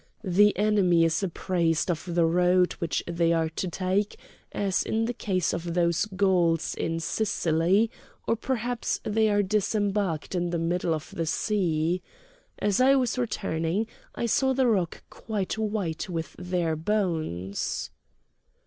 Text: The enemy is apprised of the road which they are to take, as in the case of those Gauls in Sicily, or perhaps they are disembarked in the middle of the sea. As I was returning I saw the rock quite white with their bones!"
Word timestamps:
The 0.23 0.57
enemy 0.57 1.03
is 1.05 1.21
apprised 1.21 1.91
of 1.91 2.15
the 2.15 2.25
road 2.25 2.73
which 2.79 3.03
they 3.05 3.31
are 3.33 3.49
to 3.49 3.67
take, 3.67 4.15
as 4.51 4.81
in 4.81 5.05
the 5.05 5.13
case 5.13 5.53
of 5.53 5.75
those 5.75 6.05
Gauls 6.05 6.73
in 6.73 6.99
Sicily, 6.99 7.91
or 8.27 8.35
perhaps 8.35 8.99
they 9.03 9.29
are 9.29 9.43
disembarked 9.43 10.33
in 10.33 10.49
the 10.49 10.57
middle 10.57 10.95
of 10.95 11.11
the 11.15 11.27
sea. 11.27 12.01
As 12.57 12.81
I 12.81 12.95
was 12.95 13.19
returning 13.19 13.85
I 14.15 14.25
saw 14.25 14.53
the 14.53 14.65
rock 14.65 15.03
quite 15.11 15.55
white 15.59 16.09
with 16.09 16.35
their 16.39 16.75
bones!" 16.75 17.91